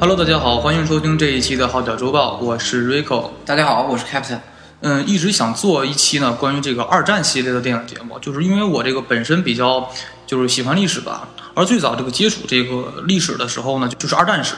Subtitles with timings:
[0.00, 3.30] Hello，大家好，欢迎收听这一期的《号角周报》，我是 Rico。
[3.44, 4.38] 大家好，我是 Captain。
[4.80, 9.90] 嗯，一直想做一期呢关于这个二战系列的电影节目，就是因为我这个本身比较
[10.24, 14.54] 就是喜欢历史吧，而最早这个接触这个历史的时候呢，就是二战史，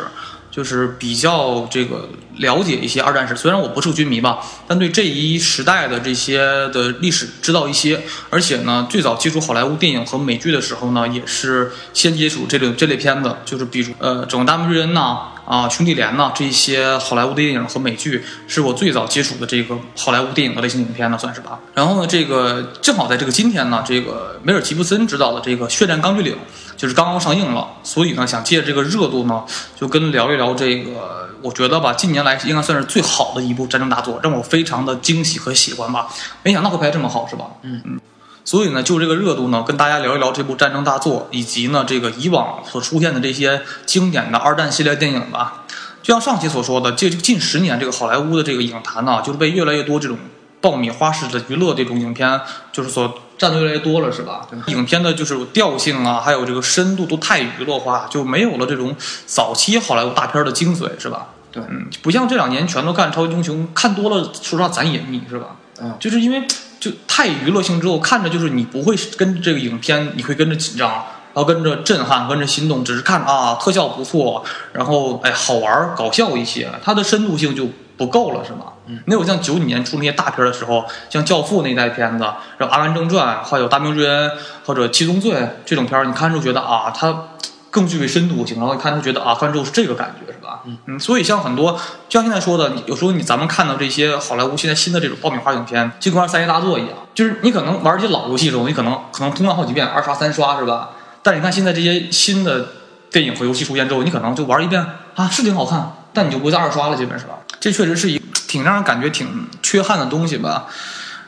[0.51, 3.37] 就是比较这个了解一些二战史。
[3.37, 6.39] 虽然我不是军迷吧，但对这一时代的这些
[6.71, 8.03] 的历史知道一些。
[8.29, 15.19] 而且呢，最早接触好莱坞电影和美剧的时候呢，也是先接触这类这类片子，就是比如呃《整个大名之人》呐。
[15.47, 21.59] 啊，兄弟连呐，这些好莱坞的电影和美剧是我最早接触的这个好莱坞电影的类型影片呢，算是吧。
[21.75, 26.35] 然后呢，这个正好在这个今天呢，这个梅尔吉布森执导的这个《血战钢锯岭》
[26.81, 29.45] 就是刚刚上映了，所以呢，想借这个热度呢，
[29.79, 36.09] 就跟聊一聊这个，我觉得吧，近年来应该算是最好的一部战争大作，让我非常的惊喜和喜欢吧。
[36.43, 37.49] 没想到会拍这么好，是吧？
[37.61, 38.01] 嗯嗯。
[38.47, 45.65] 所以呢，就这个热度呢，跟大家聊一聊这部战争大作，以及呢这个以往所出现的这些经典的二战系列电影吧。
[46.03, 50.17] 就像上期所说的，这近十年这个好莱坞的这个影坛呢，就是被越来越多这种
[50.61, 52.41] 爆米花式的娱乐这种影片，
[52.73, 54.47] 就是所占的越来越多了，是吧？
[54.67, 58.95] 影片的就是调性啊，还有这个深度都太娱乐化，就没有了这种
[59.27, 61.29] 早期好莱坞大片的精髓，是吧？
[61.51, 65.57] 对，嗯，不像这两年全都看超级英雄，看多了，说实话咱也腻，是吧？
[65.81, 66.43] 嗯，就是因为。
[66.81, 71.05] 就太娱乐性之后，看着就是你不会跟这个影片，你会跟着紧张，然
[71.35, 74.43] 后跟着震撼，跟着心动，只是看啊特效不错，
[74.73, 77.69] 然后哎好玩搞笑一些，它的深度性就
[78.01, 78.73] 不够了，是吗？
[78.87, 82.25] 嗯，没有像九几年出那些大片的时候，像《教父》那一代片子，
[82.57, 84.31] 然后《阿甘正传》，还有《大明之恩》
[84.65, 85.33] 或者《七宗罪》
[85.67, 87.25] 这种片儿，你看之后觉得啊它。
[87.73, 90.63] 更具备深度性，然后一看就觉得啊，看之后是这个感觉，是吧？
[90.65, 91.71] 嗯嗯，所以像很多，
[92.09, 100.91] 就像现在说的，有时候你咱们看到这些好莱坞现在新的这种爆米花影片，就跟玩三 A 大作一样，就是你可能玩一些老游戏中，你可能可能通关好几遍，二刷三刷，是吧？
[101.23, 102.71] 但你看现在这些新的
[103.13, 104.85] 电影和游戏出现之后，你可能就玩一遍
[105.15, 107.35] 啊，是挺好看，但你就不会再二刷了，基本是吧？
[107.61, 110.67] 这确实是一挺让人感觉挺缺憾的东西吧。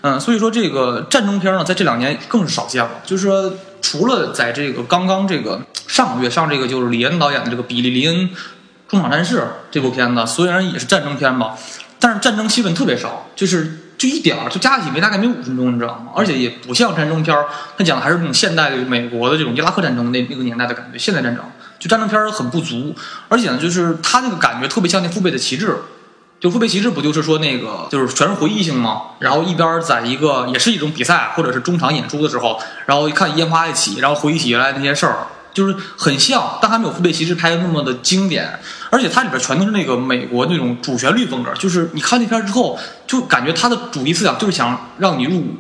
[0.00, 3.52] 嗯，所以说这个战争片呢，在这两年更是少见了，就是说。
[3.84, 8.30] 除了在这个刚刚这个上个月上这个就是李恩导演的这个《比利林恩
[8.86, 9.38] 中场战事》
[9.72, 11.56] 这部片子，虽然也是战争片吧，
[11.98, 16.12] 但是战争戏份特别少，就是就一点儿，就加起没大概没五分钟，你知道吗？
[16.14, 21.44] 而且也不像战争片儿，它讲的还是那种现代的美国的这种伊拉克战争那那个年代的感觉，现代战争
[21.80, 22.94] 就战争片儿很不足，
[23.28, 25.70] 而且呢，就是它那个感觉特别像那《父辈的旗帜》。
[26.42, 29.02] 就《父辈旗帜》不就是说那个就是全是回忆性吗？
[29.20, 38.58] 然后一边在一个也是一种比赛或者是中场演出的时候，然后一看烟花一起，然后回忆起原来那些事儿，就是很像，但还没有《父辈旗帜》拍的那么的经典。
[38.90, 42.76] 而且它里边全都是那个美国那种主旋律风格，就是你看那片之后，
[43.06, 45.54] 就感觉它的主题思想就是想让你入伍，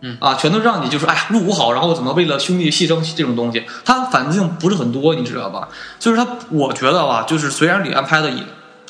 [0.00, 5.68] 嗯啊，全都让你就是哎呀入伍好，然后怎么为了兄弟牺牲这种东西，它反思性不是很多，你知道吧？
[6.00, 8.42] 所以说它，我觉得吧，就是虽然李安拍的也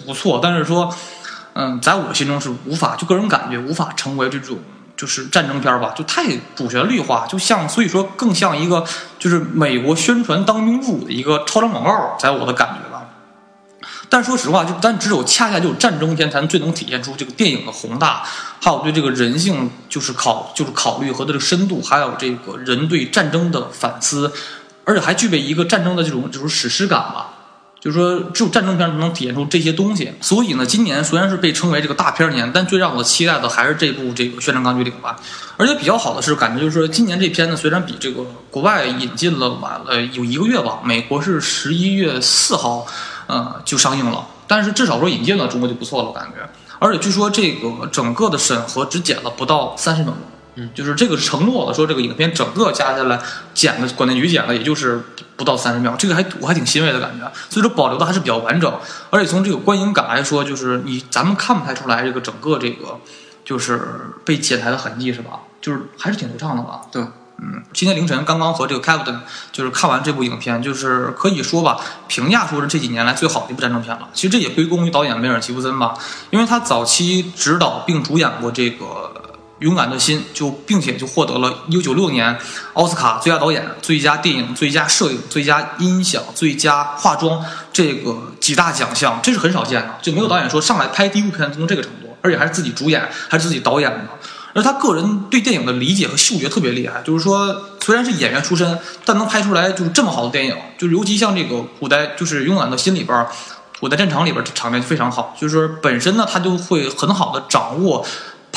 [0.07, 0.91] 不错，但是说。
[1.59, 4.59] 嗯，在我心中是无法，就个人感觉无法成为这种
[4.94, 6.25] 就是战争片吧，就太
[6.55, 8.84] 主旋律化，就像所以说更像一个
[9.19, 13.05] 就是美国宣传当兵入伍的一个超长广告，在我的感觉吧。
[14.11, 18.23] 但说实话，就但只有恰恰就战争片才能最能体现出这个电影的宏大，
[18.61, 24.31] 还有对这个人性就是考就是考虑和这个深度，还有这个人对战争的反思，
[24.84, 27.25] 而且还具备一个战争的这种就是史诗感吧。
[27.87, 30.13] 就是说，只有战争片才能体现出这些东西。
[30.21, 35.17] 所以呢，今年虽然是被称为这个大片年，但最让我期待的还是这部这个《宣战钢锯岭》吧。
[35.57, 42.85] 而且比较好的是，感觉就是说，今年这片呢，虽然比这个国外引进了晚了有一个月吧，美国是十一月四号，
[43.29, 44.27] 呃，就上映了。
[44.49, 46.50] 但是至少说引进了中国就不错了，我感觉。
[46.81, 50.21] 而且据说这个整个的审核只剪了不到三十秒钟。
[50.58, 53.20] 嗯，就是这个承诺了，说这个影片整个加下来
[53.53, 54.99] 剪的，广电局剪了，也就是
[55.37, 57.31] 不到三十秒，这个还我还挺欣慰的感觉。
[57.50, 58.73] 所以说保留的还是比较完整，
[59.11, 62.99] 而且从这个观影感来说，就是你咱们看不太出来这个整个这个
[63.44, 65.41] 就是被剪裁的痕迹是吧？
[65.61, 66.81] 就是还是挺流畅的吧？
[66.91, 69.19] 对，嗯，今天凌晨刚刚和这个 Captain
[69.53, 74.08] 就是看完这部影片，就是可以说吧，评价说是这几年来最好的一部战争片了。
[74.14, 75.99] 其实这也归功于导演梅尔吉布森吧，
[76.31, 79.12] 因为他早期执导并主演过这个。
[79.61, 82.38] 勇敢的心就，并且就获得了1996年
[82.75, 87.43] 奥斯卡最佳导演、最佳电影、最佳摄影、最佳音响、最佳化妆
[87.73, 94.08] 这个几大奖项，这是很少见的，就没有导演说上来拍第一部片就能这个程度，而且还是自己主演，还是自己导演的。
[94.53, 103.26] 而他个人对电影的理解和嗅觉特别厉害，就是说虽然是演员出身，但能拍出来就是这么好的电影，就尤其像这个古代，就是勇敢的心里边，
[103.81, 108.05] 古代战场里边场面非常好，就是说本身呢他就会很好的掌握。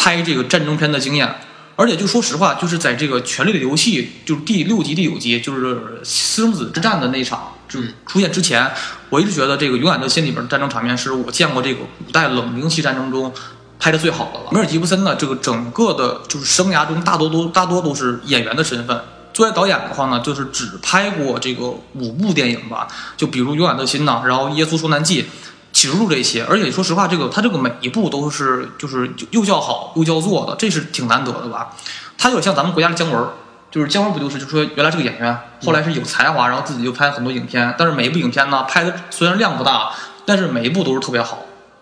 [0.01, 1.29] 拍这个战争片的经验，
[1.75, 8.71] 而且就说实话，就是在这个《权力的游戏》就是第六集、第九集，就是私生子之战的那场就出现之前，
[9.09, 13.33] 我一直觉得这个《勇敢的心》里边的战争场面是我见过这个古代冷兵器战争中
[13.77, 14.45] 拍的最好的了。
[14.53, 18.97] 梅尔吉布森呢，这个整个的就是生涯中大多都大多都是演员的身份。
[19.33, 21.65] 作为导演的话呢，就是只拍过这个
[21.95, 22.87] 五部电影吧，
[23.17, 25.23] 就比如《勇敢的心》呐，然后《耶稣受难记》。
[25.71, 31.75] 启示录这些，而且说实话，这个他这个每一步都是就是又叫好又叫座的，这是挺难得的吧？
[32.17, 33.29] 他有点像咱们国家的姜文，
[33.71, 39.91] 就是姜文不就是就是说原来是个演员，后来是有才华，然后自己就拍很多影片，但是每一部影片呢拍的虽然量不大，
[40.25, 41.37] 但是每一部都是特别好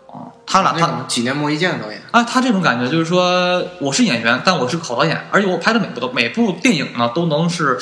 [0.07, 0.29] 啊。
[0.45, 7.79] 他俩他几年磨一剑的导演啊，他这种感觉就是说我是演员，但我是个好导演，而且我拍的每部都每部电影呢都能是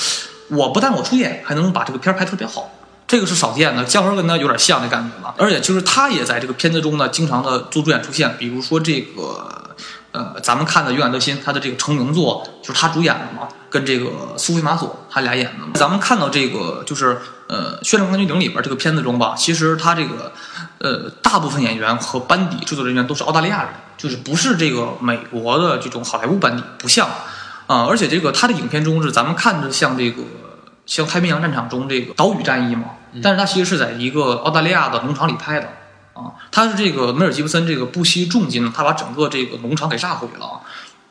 [0.49, 2.69] 我不但我出演，还能把这个片儿拍特别好。
[3.07, 9.75] 这个是少见的，姜文跟他有点像的感觉嘛，而且就是他也在这个片子中呢，经常的做主演出现，比如说这个，
[10.11, 15.79] 呃，咱们看的《勇敢的心》，他的这个成名作就是他主演的嘛，跟这个苏菲玛索他俩演的。
[15.79, 20.31] 咱们看到这个就是呃《炫亮冠军顶》里边这个片子中吧，其实他这个
[20.79, 27.07] 呃大部分演员和班底制作人员都是澳大利亚人，就是不是这个美国的这种好莱坞班底，不像
[27.67, 30.23] 啊，而且这个他的影片中是咱们看着像这个。
[30.85, 32.91] 像太平洋战场中这个岛屿战役嘛，
[33.23, 35.67] 但是它其实是在一个澳大利亚的农场里拍的
[36.13, 36.31] 啊。
[36.51, 40.61] 他是这个梅尔吉布森这个不惜重金，他把整个这个农场给炸毁了。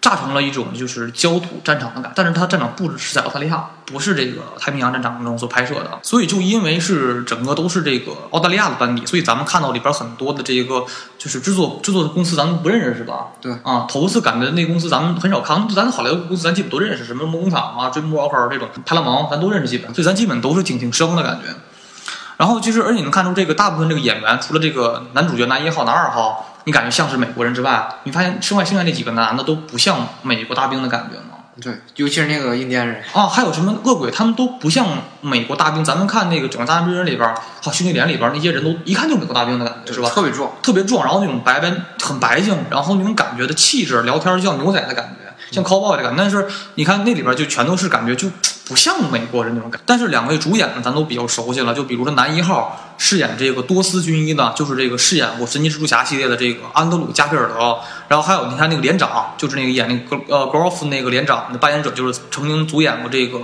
[0.04, 10.84] 炸成了一种就是焦土战场的感，但是它战场布置是在澳大利亚，不是这个太平洋战场中所拍摄的，所以就因为是整个都是这个澳大利亚的班底，所以咱们看到里边很多的这个
[11.16, 13.28] 就是制作制作的公司，咱们不认识是吧？
[13.40, 21.48] 对啊，头次赶的那公司咱们很少看，咱好莱坞公司咱基本都认识，什么梦工厂啊、追梦 offer 这种、派拉蒙咱都认识基本，所以咱基本都是挺挺生的感觉。
[22.36, 26.50] 然后就是，而且你能看出这个大部分这个演员，除了这个男主角男一号、男二号。
[26.66, 31.44] 你感觉像是美国人之外，你发现剩外剩下那几个男的都不像美国大兵的感觉吗？
[31.60, 34.86] 对，尤其是那个印第安人啊，还有什么恶鬼，他们都不像
[35.20, 35.84] 美国大兵。
[35.84, 40.08] 咱们看那个《整个大兵人》里边，好兄弟连里边那些人都一看就是美国大兵的感觉，是吧？
[40.08, 41.70] 特别壮，特别壮，然后那种白白
[42.00, 45.23] 很白净，然后那种感觉的气质，聊天像牛仔的感觉，
[45.54, 46.18] 像 cowboy 的感觉。
[46.18, 48.28] 但是你看那里边就全都是感觉就。
[48.66, 51.74] 不像美国人那种感，但是两位主演呢，咱都比较熟悉了。
[51.74, 57.76] 就比如说男一号饰演这个多斯军医呢，就是这个饰演过《神奇蜘蛛侠》系列的这个安德鲁加菲尔德。
[58.08, 63.36] 然后还有你看那个连长，就是那个演那个呃 Golf 那个连长的扮演者，就是曾经主演过这个《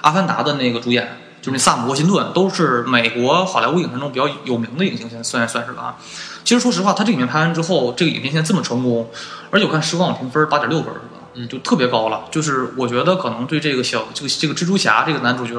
[0.00, 5.96] 阿凡达》的那个主演，就是那萨姆沃辛顿，都是美国好莱坞影坛中比较有名的影星，现在算算是吧。
[6.44, 9.10] 其实说实话，他这个影片拍完之后，这个影片现在这么成功，
[9.50, 10.94] 而且我看时光网评分八点六分。
[10.94, 12.26] 是吧嗯，就特别高了。
[12.30, 15.54] 就是我觉得可能对这个小这个这个蜘蛛侠这个男主角，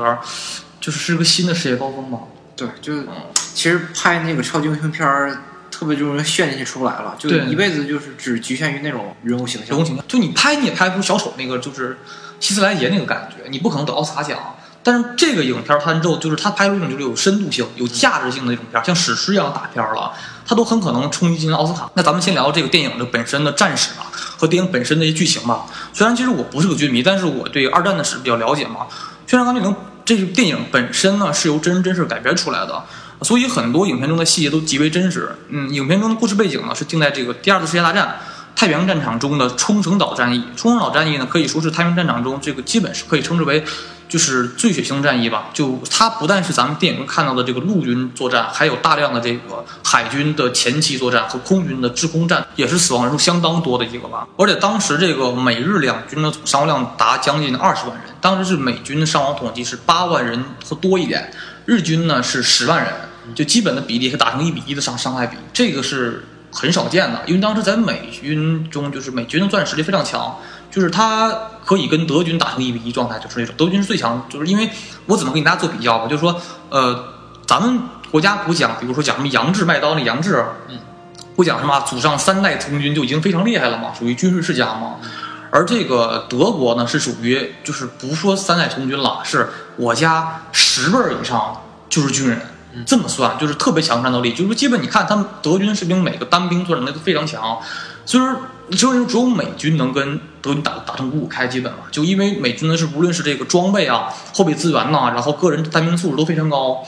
[0.80, 2.20] 就是是个新的事业高峰吧。
[2.56, 2.94] 对，就
[3.36, 5.42] 其实拍那个超级英雄片儿，
[5.72, 9.70] 特别就是炫进去出不来了，就一辈子就是只局限于那种人物形象。
[9.70, 11.98] 人物形象，就你拍你也拍不出小丑那个就是
[12.40, 14.56] 希斯莱杰那个感觉，你不可能得奥斯卡奖。
[14.84, 20.12] 但是这个影片拍完之后，就是他拍出一种就是有深度性、有价值性的一种片，像史诗一样的大片了，
[20.46, 21.90] 他都很可能冲击进奥斯卡。
[21.94, 25.66] 那咱们先聊这个电影的本身的战史吧，和电影本身的一些剧情吧。
[25.94, 28.82] 虽然其实我不是个军迷，但是我对二战的史比较了解嘛。
[29.30, 29.72] 《宣传钢锯岭》
[30.04, 32.84] 这个电影本身呢是由真人真事改编出来的，
[33.22, 35.34] 所以很多影片中的细节都极为真实。
[35.48, 38.20] 嗯，影片中的故事背景呢是定在这个第二次世界大战
[38.55, 40.43] 太平洋战场中的冲绳岛战役。
[40.55, 43.63] 冲绳岛战役呢可以说是太平洋战场中这个基本是可以称之为。
[44.10, 54.27] 就是最血腥战役吧，就它不但是咱们电影中看到的这个陆军作战，还有大量的这个海军的前期作战和空军的制空战，也是死亡人数相当多的一个吧。
[54.38, 61.33] 而且当时这个美日两军的总伤亡量达将近二十万人，当时是美军的伤亡统计是八万人和多一点，
[61.65, 62.93] 日军呢是十万人，
[63.33, 70.38] 就基本的比例是打成一比一的伤伤害比，这个是很少见的，因为当时在美军中就是美军的作战实力非常强。
[70.72, 71.31] 就是他
[71.63, 74.25] 可以跟德军打成一比一状态，就是那种德军是最强。
[74.27, 74.67] 就是因为
[75.05, 76.07] 我怎么跟大家做比较吧？
[76.07, 77.13] 就是说，呃，
[77.45, 77.79] 咱们
[78.10, 80.79] 国家不讲，比如说讲什么杨志卖刀那杨志，嗯，
[81.36, 84.95] 不讲什么祖上三代从军就已经非常厉害了嘛，属于军事世家嘛。
[85.51, 92.41] 而这个德国呢，是属于就是不说三代从军了，是我家十辈儿以上就是军人，
[92.86, 94.34] 这么算就是特别强战斗力。
[94.34, 97.60] 就是基本你看他们德军士兵每个单兵作战能力都非常强，
[98.06, 98.36] 所以说。
[98.70, 106.82] 你说只有美军能跟德军打打成五五开，基本嘛，就因为美军呢是无论是这个装备啊、后备资源呐，然后个人单兵素质都非常高。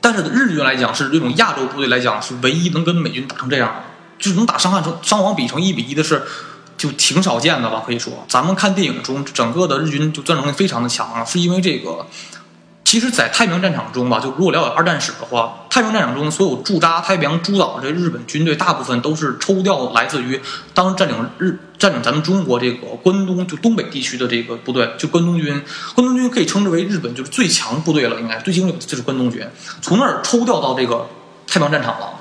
[0.00, 3.84] 但是日军来讲，是这种亚洲部队来讲，是唯一能跟美军打成这样，
[4.18, 6.22] 就是能打伤害成伤亡比成一比一的，是
[6.78, 7.82] 就挺少见的吧？
[7.86, 12.06] 可以说，咱们看电影中整个的日军就战能力非常的强啊，是因为这个。
[12.88, 20.40] 其实，在太平洋战场中吧，就如果了解二战史的话，太平洋战场中所有驻扎太平洋诸岛的这日本军队，大部分都是抽调来自于
[20.72, 25.62] 当占领日占领咱们中国这个关东就东北地区的这个部队，就关东军。
[25.94, 29.46] 关东军可以称之为日本就是最强部队了，应该最精锐的就是关东军，
[29.82, 31.06] 从那儿抽调到这个
[31.46, 32.17] 太平洋战场了。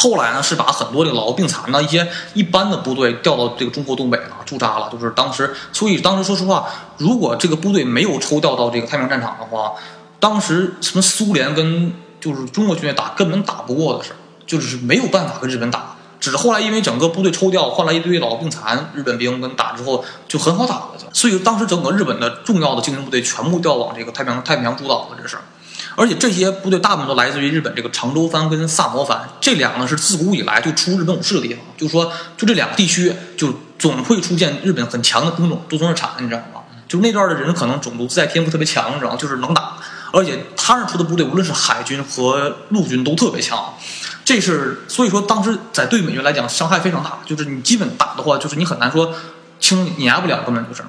[0.00, 4.88] 后来呢，是把很多这个老弱病残呢一些一般的部队调到这个中国东北了，驻扎了。
[4.92, 9.72] 就是当时，所以当时说实话，如果这个部队没有抽调到这个太平洋战场的话，
[10.20, 15.96] 当时什么苏联跟就是中国军队打根本打不过的事儿，就是没有办法跟日本打。
[16.20, 25.36] 只是后来因为整个部队抽调，换来一堆老弱病残日本兵跟打之后就很好打了，就所以当时整个日本的重要的精神部队全部调往这个太平洋太平洋诸岛了，这是。
[25.98, 36.62] 而且这些部队大部分都来自于日本这个长州藩跟萨摩藩，这两个呢是自古以来就出日本武士的地方，就说就这两个地区就总会出现日本很强的兵种都从这产，你知道吗？
[36.86, 39.16] 就那段的人可能种族自带天赋特别强，你知道吗？
[39.16, 39.76] 就是能打，
[40.12, 43.74] 而且他那出的部队无论是海军和陆军都特别强，
[44.24, 49.12] 这是所以说当时在对美军来讲伤害非常大，就是你基本打的话，就是你很难说
[49.58, 50.84] 轻碾压不了，根本就是，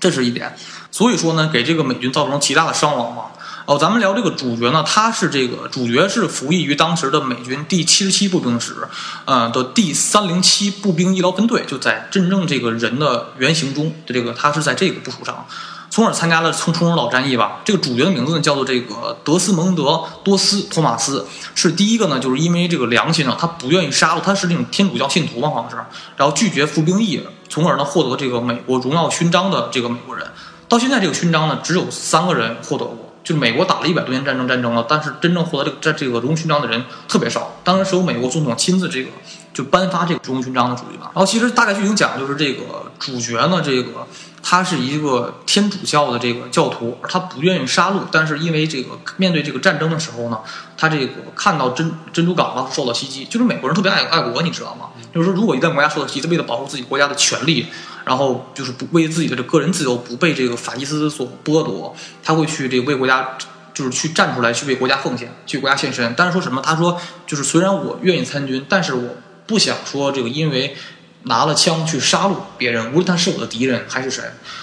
[0.00, 0.56] 这是一点。
[0.90, 3.24] 所以说呢，给这个美军造成极大的伤亡嘛。
[3.66, 8.76] 哦，咱们聊这个主角呢，他是这个主角是服役于当时的美军第七十七步兵师，
[9.24, 15.46] 呃的第三零七步兵医疗分队，就在真正这个人的原型中的这个，他是在这个部署上，
[15.88, 17.62] 从而参加了冲冲绳岛战役吧。
[17.64, 25.76] 这个主角的名字呢叫做这个德斯蒙德多斯托马斯，是第一个呢，就是因为这个良心呢，他不愿意杀戮，他是那种天主教信徒嘛，好像是，
[26.18, 30.26] 然后拒绝服兵役，从而呢获得这个美国荣耀勋章的这个美国人。
[30.68, 33.03] 到现在这个勋章呢，只有三个人获得过。
[33.24, 37.56] 就是美国打了一百多年战争，战争了，但是真正获得这个在这个荣誉勋章的人特别少。
[37.64, 39.08] 当然是由美国总统亲自这个
[39.54, 41.10] 就颁发这个荣誉勋章的主义吧。
[41.14, 44.06] 然后其实大概剧情讲就是这个主角呢，这个
[44.42, 50.38] 他是一个天主教的这个教徒，他不愿意杀戮，但是因为这个面对这个战争的时候呢，
[50.76, 54.88] 他这个看到珍珍珠港啊受到袭击，就是美国人特别爱爱国，你知道吗？
[55.14, 57.68] 就是说如果一旦国家受到袭击，为了保护自己国家的权利。
[58.04, 63.36] 然后就是不为自己的这个人自由不被这个法西斯所剥夺，他会去这个为国家，
[63.72, 66.14] 就是去站出来去为国家奉献，去国家献身。
[66.16, 66.60] 但是说什么？
[66.60, 70.76] 他说就是虽然我愿意参军，但是我不想说这个因为
[71.24, 74.22] 拿了枪去杀戮别人，无论他是我的敌人还是谁，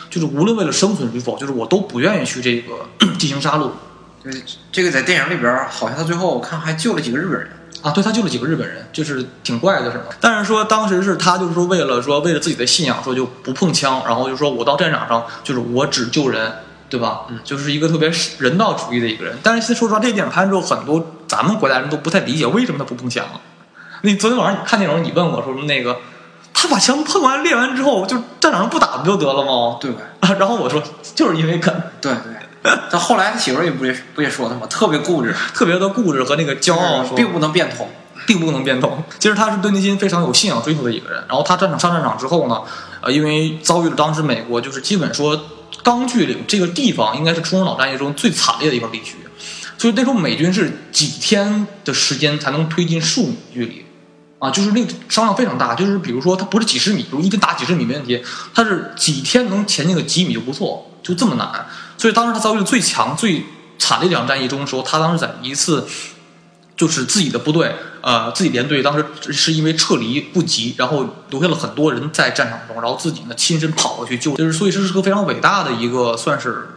[0.10, 3.72] 就是无论为了生存与否，就是我都不愿意去这个 进行杀戮。
[4.24, 4.32] 对，
[4.72, 7.50] 这个在电影里边好像他最后我看还救了几个日本人。
[7.82, 10.04] 啊，对他救了几个日本人，就是挺怪的，是吗？
[10.20, 16.52] 但是说当时是他就是说为了说为了自己的信仰，说就不碰枪，然后就说我到战场上就是我只救人，
[16.90, 17.22] 对吧？
[17.30, 19.38] 嗯，就是一个特别人道主义的一个人。
[19.42, 23.26] 但是说实话，这电影拍完之后，很多咱们国家人都不太理解为什么他不碰枪。
[24.04, 25.98] 你昨天晚上你看电影，你问我说那个，
[26.54, 29.78] 他把枪碰完练完之后，就战场上不打不就得了吗？
[29.82, 29.92] 对。
[30.38, 30.82] 然后我说
[31.16, 31.74] 就是因为肯。
[32.00, 32.34] 对对。
[32.91, 34.68] 但后来他媳妇儿也不也不也说他吗？
[34.68, 37.89] 特别固执，特别的固执和那个骄傲，并不能变通，
[38.27, 39.03] 并不能变通。
[39.18, 41.24] 其实他是对内心非常有信仰追求的一个人。
[41.27, 42.62] 然后他战场上战场之后呢，
[43.01, 45.39] 呃，因为遭遇了当时美国就是基本说
[45.84, 49.15] 钢锯岭这个地方，应该是冲绳岛战役中最惨烈的一块地区，
[49.80, 53.84] 所以那时候美军是几天的时间才能推进数米距离，
[54.38, 55.74] 啊，就是那个伤量非常大。
[55.74, 58.22] 就是比如说他不是几十米，比如一个打几十米没问题，
[58.53, 61.65] 他是几天能前进个几米就不错，就这么难。
[62.01, 63.46] 所以当时他遭遇最强、最
[63.77, 65.86] 惨的一场战役中的时候，他当时在一次，
[66.75, 76.70] 就是自己的部队，呃，自己连队当时是因为撤离不及，然后留下了很多人在战场中，然后自己呢亲身跑过去救，就是所以这是个非常伟大的一个，算是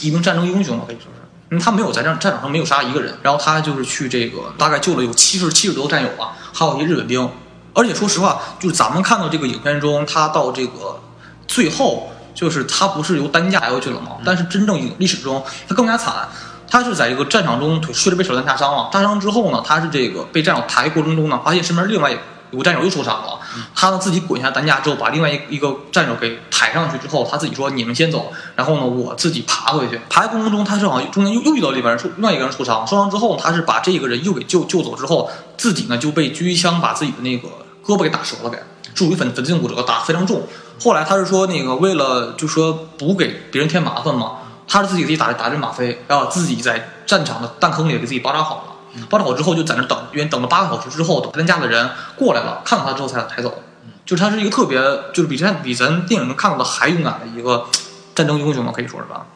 [0.00, 7.30] 一名战争英雄吧，可以说是，因为他没有在战战场上没有杀一个人，然后他就是去这个大概救了有七十七十多个战友吧，还有一些日本兵，
[7.74, 11.02] 而且说实话，就是咱们看到这个影片中，他到这个
[11.46, 12.10] 最后。
[12.40, 14.12] 就是他不是由担架抬过去了吗？
[14.24, 16.26] 但是真正历史中他更加惨，
[16.66, 18.88] 他是在一个战场中腿摔着被手榴弹炸伤了。
[18.90, 22.10] 炸伤之后呢，他是这个被战友抬过程中呢，发现身边另外
[22.50, 23.38] 有个战友又受伤了。
[23.74, 35.28] 他呢自己滚下担架之后，把另外一一个战友给抬上去之后，他自己说：“你们先走，然后呢我自己爬回去。”爬的过程中，他正好中间又又遇到另外人受另外一个人受伤，受伤之后他是把这个人又给救救走之后，
[35.58, 37.48] 自己呢就被狙击枪把自己的那个
[37.90, 38.58] 胳膊给打折了，给
[38.94, 40.42] 属于粉粉碎性骨折，打非常重。
[40.82, 53.62] 后来他是说那个为了就说不给别人添麻烦嘛，他是自己给自己打打针吗啡，然后自己在战场的弹坑里给自己包扎好了，包扎好之后就在那等，因为等了八个小时之后，等担架的人过来了，看到他之后才抬走。
[54.06, 54.80] 就是他是一个特别，
[55.12, 57.66] 就是比咱比咱电影中看到的还勇敢的一个
[58.14, 59.26] 战争英雄嘛，可以说是吧？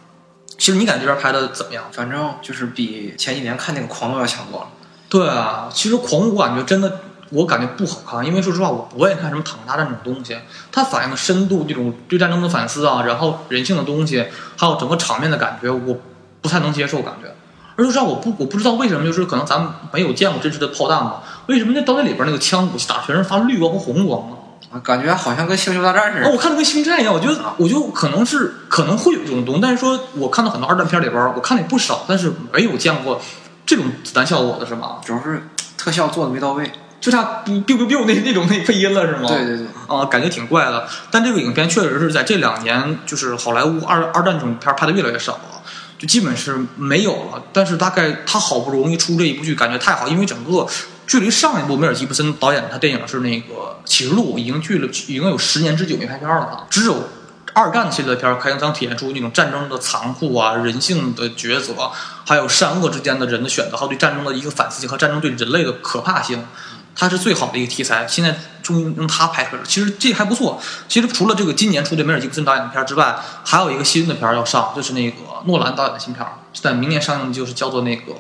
[0.57, 1.85] 其实你感觉这边拍的怎么样？
[1.93, 4.67] 反正就是比前几年看那个狂怒要强多了。
[5.09, 7.01] 对啊，其实狂怒我感觉真的。
[7.35, 10.37] 我感觉不好看，因为说实话，我不愿意看什么躺大战这种东西。
[10.71, 14.25] 它反映的深度，这种对战争的反思啊，然后人性的东西，
[14.57, 15.97] 还有整个场面的感觉，我
[16.41, 17.35] 不太能接受感觉。
[17.77, 21.17] 而且让我不我不知道为什么，就是可能咱们没有见过真实的炮弹嘛？
[21.49, 24.37] 为什么那导弹里边那个枪武器打全是发绿光和红光呢？
[24.83, 26.27] 感觉好像跟星球大战似的。
[26.27, 33.21] 哦，我看的跟星战一样，我觉得我就可能是可能会有这种东西，但是说我看到很多二战片里边，我看的也不少，但是没有见过
[33.67, 34.99] 这种子弹效果的是吗？
[35.05, 36.71] 主要是特效做的没到位，
[37.05, 39.29] 就差 biu biu biu 那那种那配音了是吗？
[39.29, 40.89] 对对对，啊，感觉挺怪的。
[41.11, 45.63] 但这个影片确实是在这两年，就是好莱坞二二战这种片拍的越来越少了。
[45.99, 50.67] 就基本是没有了，但是大概他好不容易出这一部剧，感觉太好，因为整个
[51.07, 56.49] 距离上一部梅尔吉布森导演他电影是那个《启示录》，已经距了已经有十年之久没拍片了。
[56.53, 57.11] 他只有
[57.53, 61.91] 二战系列的片才能体现出那种战争的残酷啊、人性的抉择，
[62.27, 66.47] 还有善恶之间的人的选择，还有对战争的一个反思性和战争对人类的可怕性。
[66.95, 69.67] 它是最好的一个题材，现在终于用它拍出来了。
[69.67, 70.61] 其实这还不错。
[70.89, 76.25] 其实除了这个今年出的梅尔吉布森导演的片之外，还有一个新的片要上，就是那个诺兰导演的新片，
[76.55, 78.13] 在明年上映的，就是叫做那个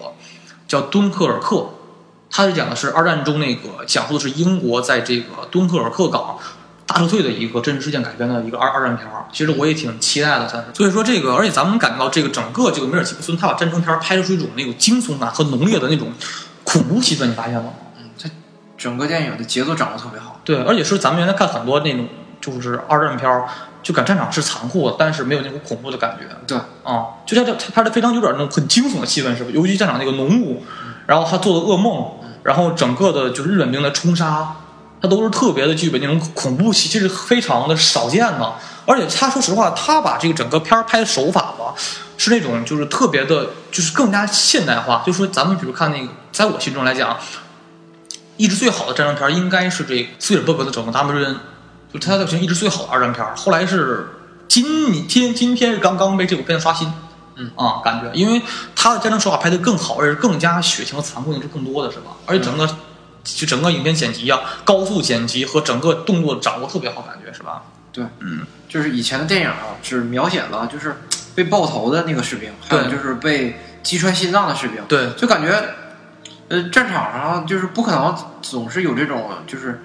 [0.67, 1.57] 叫《敦刻尔克》。
[2.31, 6.37] 它是讲的是二战中那个讲述的是英国在这个敦刻尔克港
[6.85, 9.25] 大撤退的一个真实事件改编的一个二二战片儿。
[9.33, 10.75] 其实我也挺期待的，算是。
[10.75, 16.13] 所以说这个，而且咱们感觉到这个整个这个梅尔吉布森他把战争片儿拍出一种那种惊悚感和浓烈的那种
[16.65, 17.71] 恐怖气氛，你发现了吗？
[18.85, 22.07] 整个电影的节奏掌握特别好，对，而且是咱们原来看很多那种
[22.39, 23.49] 就是二战片儿，
[23.83, 26.27] 就感战场是残酷的，但是没有那种恐怖的感觉。
[26.47, 29.51] 对，啊，就像这拍的非常有点那种很惊悚的气氛，是吧？
[29.55, 30.63] 尤其战场那个浓雾，
[31.07, 32.11] 然后他做的噩梦，
[32.43, 34.55] 然后整个的就是日本兵的冲杀，
[35.01, 38.53] 他都是特别的具备那种恐怖气，其实非常的少见的。
[38.85, 41.73] 而且他说实话，他把这个整个片儿拍的手法吧，
[42.19, 45.03] 是那种就是特别的，就是更加现代化。
[45.07, 47.17] 就说咱们比如看那个，在我心中来讲。
[48.37, 51.35] 一直最好的战争片应该是这斯皮尔伯格的《整个大谋人》，
[51.93, 53.25] 就他的形一直最好的二战片。
[53.37, 54.09] 后来是
[54.49, 56.93] 今天今天是刚刚被这部片子刷新，
[57.37, 58.43] 嗯啊，感觉因为
[58.75, 62.13] 他的战争手法拍得更好，而且更加血腥和残酷性是更多的是吧？
[62.27, 62.67] 而且整个
[63.23, 67.63] 就整个影片剪辑啊，高速剪辑和整个动作掌握特别好，感觉是吧？
[67.93, 70.97] 对，嗯，就是以前的电影啊，只描写了就是
[71.37, 75.75] 被爆头的那个士兵，还有就是被击穿心脏的士兵，对，就感觉。
[76.49, 79.83] 呃，战场上就是不可能总是有这种就是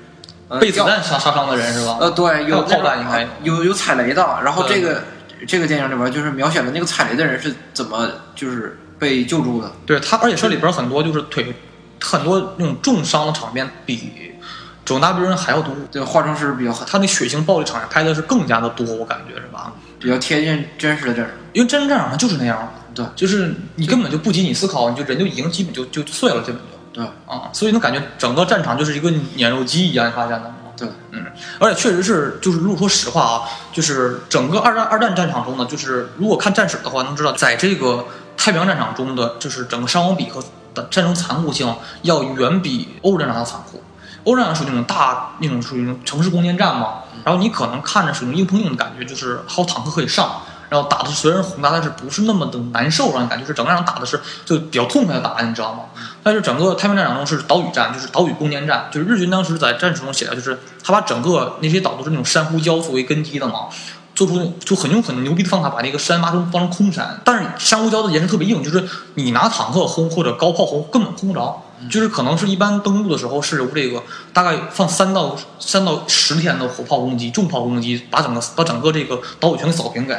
[0.60, 1.98] 被子弹杀杀伤的人是吧？
[2.02, 4.40] 呃，对，有炮弹应该有有踩雷的。
[4.44, 5.04] 然后这个
[5.48, 9.72] 这个电影里边就是描写了那个踩雷的人是怎么就是被救助的。
[9.86, 11.56] 对他，而且这里边很多就是腿
[12.02, 13.98] 很多那种重伤的场面比
[14.84, 15.74] 《肿大兵人》还要多。
[15.92, 19.72] 对，化妆师比较狠，他那血腥暴力场面拍的是更加的多，我感觉是吧？
[20.00, 22.74] 比较贴近真实的战场，因为真实战场上就是那样。
[23.00, 30.56] 对，就是你根本就不及你思考，你就人就已经基本就就碎了，基本就对啊，所以能感觉整个战场就是一个碾肉机一样，你发现了吗？
[30.76, 31.26] 对，嗯，
[31.60, 40.44] 而且确实是，就是如果说实话啊，就是整个二战二战战场中呢，就是如果看战史的话，能知道在这个太平洋战场中的，就是整个伤亡比和
[40.90, 43.82] 战争残酷性要远比欧洲战场要残酷。
[44.26, 50.42] 欧洲战场属于那种大那种属于城市攻坚战嘛，然后你可能看着属于硬碰硬的感觉，就是还有坦克可以上。
[50.70, 55.86] 然后打的虽然宏大，但是不是那么的难受，让你感觉是整个场打的是就比较痛快的打，你知道吗？
[56.22, 63.68] 但是整个太平洋战场中是岛屿战，就是岛屿攻坚战，就是日军当时在战史中写的，就是他把整个那些岛都是那种珊瑚礁作为根基的嘛，
[64.14, 71.64] 做出就很用很牛逼的方法把那个山挖成挖成空山，但是珊瑚礁的岩石特别硬，就是你拿坦克轰或者高炮轰根本轰不着。
[71.90, 80.18] 就是可能是一般登陆的时候是这个大概放三到三到十天的火炮攻击、重炮攻击，把整个把整个这个岛屿全给扫平给，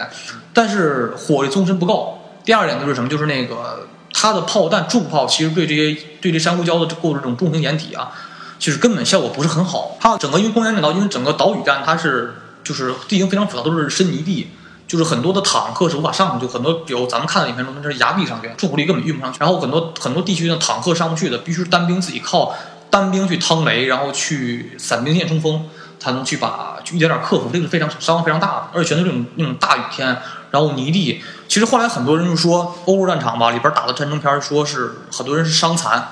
[0.55, 2.19] 但是火力纵深不够。
[2.45, 3.09] 第二点就是什么？
[3.09, 8.13] 就是那个它的炮弹重炮其实对这些对这珊瑚礁的构筑这种重型掩体啊，
[8.59, 9.97] 其实根本效果不是很好。
[10.01, 14.49] 它整个因为公园战岛，因为整个岛屿战它是就是地形非常复杂，都是深泥地。
[14.91, 19.39] 就是很多的坦克是无法上去，就很多比如咱们看的影片中，那是崖壁上去，重火力根本运不上去。
[19.39, 22.53] 然后很多很多地区的坦克上不去的，必须单兵自己靠
[22.91, 25.65] 单兵去趟雷，然后去散兵线冲锋，
[26.01, 27.49] 才能去把就一点点克服。
[27.53, 30.09] 这个非常伤亡非常大的，而且全都是那种那种大雨天，
[30.51, 31.23] 然后泥地。
[31.47, 36.09] 其实后来很多人就说，欧洲战场吧里边打的战争片，说是很多人是伤残，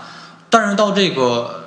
[0.48, 1.64] 但是到这个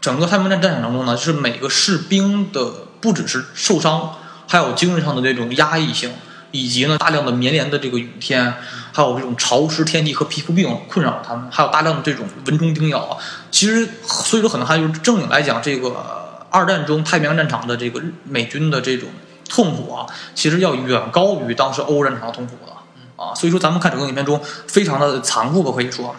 [0.00, 2.72] 整个太平洋战场当中呢，是每个士兵的
[3.02, 4.14] 不只是受伤，
[4.48, 6.10] 还有精神上的这种压抑性。
[6.54, 8.54] 以及呢，大量的绵连的这个雨天，
[8.92, 13.18] 还有这种潮湿天气和皮肤病困扰他们，还有大量的这种蚊虫叮咬。
[13.50, 19.08] 其实，所以说可能还就是正经来讲，这个二战中太平洋战场的这个美军的这种
[19.48, 22.72] 痛苦啊，其实要远高于当时欧洲战场的痛苦的
[23.20, 23.34] 啊。
[23.34, 26.14] 所以说，咱们看整个影片中非常的残酷吧，可以说。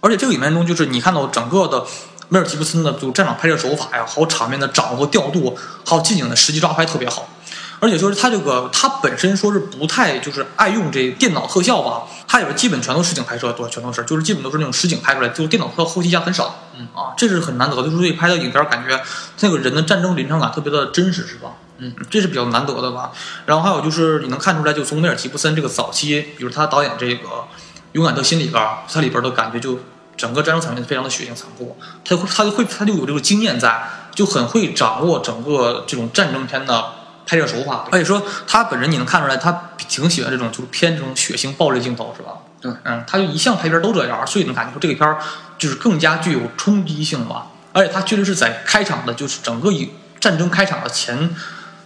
[0.00, 1.86] 而且这个影片中，就是你看到整个的
[2.28, 7.28] 梅尔吉布森的就战场拍摄手法呀，还有场面的掌握调度，还有近景的实际抓拍特别好。
[7.84, 18.98] 而且就是他这个他本身说是不太就是爱用这电脑特效吧，他也是基本全都实景拍摄，对，全都是，就是基本都是那种实景拍出来，就是电脑特效后期加很少，嗯啊，这是很难得，就是所以拍的影片感觉
[19.40, 21.56] 那个人的战争临场感特别的真实，是吧？
[21.76, 23.12] 嗯，这是比较难得的吧。
[23.44, 27.28] 然后还有就是你能看出来，就从威尔吉布森这个早期，比如他导演这个
[27.92, 29.80] 《勇敢的心》里边，他里边的感觉就
[30.16, 36.92] 整个战争场面非常的血腥残酷，他会他就会他就有这个经验在，就很会掌握整个这种战争片的
[37.26, 37.88] 拍摄手法。
[37.90, 42.32] 而且说他本人你能看出来，他挺喜欢这种就是偏这种血腥暴力镜头，是吧？
[42.60, 45.18] 对，嗯，他就一向拍片都这样，所以能感觉出这个片儿
[45.58, 47.48] 就是更加具有冲击性吧。
[47.72, 51.34] 而且他确实是在开场的，就是整个一战争开场的前。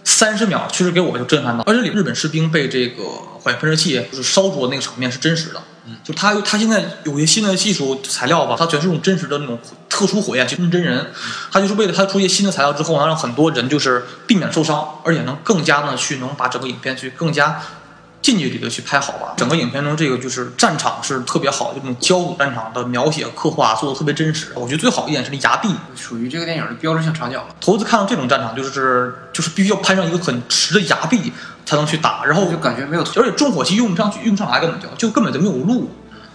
[0.05, 11.11] 三十秒确实给我就震撼到，而且里日本士兵被这个火焰喷射器就是烧灼那个场面是真实的，嗯，就他他现在有些新的技术材料吧，它全是用真实的那种特殊火焰去弄真人，
[11.51, 17.61] 他就是为了他出一些新的材料之后，能让很多人就是避免受伤，而且能更加呢去能把整个影片去更加。
[18.21, 24.47] 近距离的去拍好吧，整个影片中这个就是战场是特别好，这种焦土战场的描写刻画做的特别真实。
[24.55, 27.45] 我觉得最好一点是那崖壁，属于这个电影的标志性场景了。
[27.61, 31.31] 头次看到这种战场，就是就是必须要攀上一个很直的崖壁
[31.65, 35.89] 才能去打，然后就感觉没有，而且重火器用不上去，用不上来根本就就根本就没有路，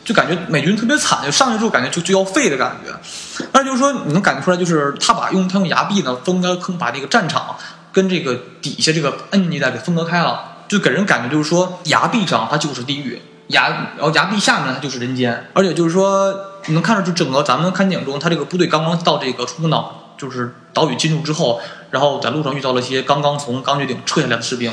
[0.05, 3.47] 就感觉美军特别惨，就上去之后感觉就就要废的感觉。
[3.53, 7.55] 但是就是说你能感觉出来，就是他把用他用崖壁呢分割坑，把这个战场
[7.93, 10.53] 跟这个底下这个恩尼带给分割开了。
[10.75, 16.35] 就给人感觉就是说，崖壁上它就是地狱，崖然后崖壁下面它就是人间，而且就是说，
[16.67, 21.61] 你能看出就整个咱们看电影中，他这个部队刚刚到这个冲锋岛，就是岛屿进入之后，
[21.93, 24.73] 然后在路上遇到了一些刚刚从钢锯岭撤下来的士兵，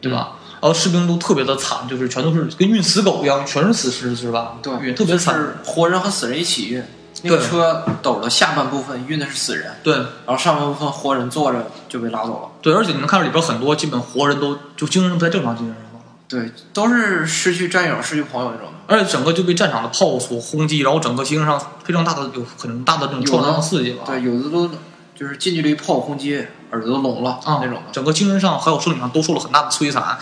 [0.00, 0.36] 对吧？
[0.62, 4.54] 然后士兵都特别的惨，就是全都是跟运死狗一样，全是死尸，是吧？
[4.62, 6.82] 对，特别惨，活人和死人一起运。
[7.22, 12.48] 那个车斗的下半部分运的是死人，对，然后上半部分活人坐着就被拉走了。
[12.60, 16.00] 对，而且你能看到里边很多基本活人都就精神不太正常，精神上了。
[16.28, 18.68] 对，都是失去战友、失去朋友那种。
[18.88, 24.02] 而且整个就被战场的炮所轰击，然后整个精神上非常大的有很大的这种创伤刺激吧。
[24.06, 24.68] 对，有的都
[25.14, 27.92] 就是近距离炮轰击，耳朵都聋了啊那种的。
[27.92, 30.18] 整个精神上还有生理上都受了很大的摧残，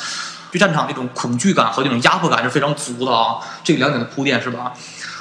[0.52, 3.38] 对战场那种恐惧感和那种压迫感是非常足的啊。
[3.64, 4.72] 这个两点的铺垫是吧？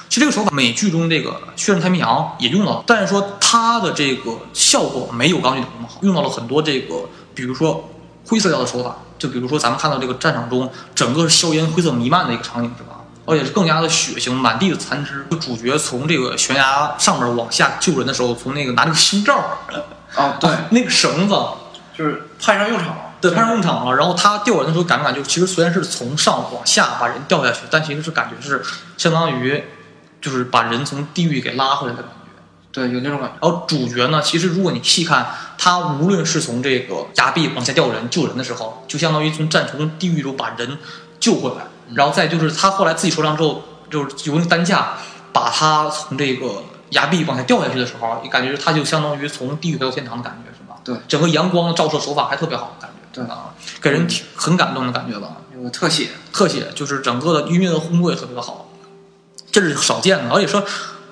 [0.10, 7.88] 其实这个手法，美剧中这个《血战太平洋》也用了，但是说它的这个效果没有《钢锯岭》那么好，用到了很多这个，比如说
[8.26, 12.96] 灰色调的手法，就比如说咱们看到这个战场中整个硝烟灰色弥漫的一个场景，是吧？
[13.26, 15.24] 而且是更加的血腥，满地的残肢。
[15.40, 19.36] 主角从这个悬崖上面往下救人的时候，从那个拿那个胸罩，
[20.16, 21.36] 啊， 对，那个绳子
[21.96, 22.96] 就是派上用场了。
[23.22, 23.96] 对，派上用场了。
[23.96, 28.64] 然后他吊人的时候，感不感觉其实虽然是从上往下把人吊下去，但其实是感觉是
[28.98, 29.64] 相当于。
[30.22, 33.36] 就是把人从地狱给拉回来的感觉，对，有那种感觉。
[33.42, 35.28] 然后主角呢，其实如果你细看，
[35.58, 40.78] 他无论是从这个崖壁往下掉人救人的时候，就相当于从战从地狱中把人
[41.20, 44.98] 救回来，然后再就是他后来自己受伤之后，就是用担架
[45.32, 50.80] 把他从这个崖壁往下掉下去的时候，你感觉他就相当于从地狱回到天堂的感觉，是吧？
[50.84, 55.38] 对，整个阳光的照射手法还特别好，感觉对啊，给人挺很感动的感觉吧。
[55.56, 58.69] 有个特写，特写就是整个的音乐的烘托也特别的好。
[59.52, 60.64] 这是少见的，而且说，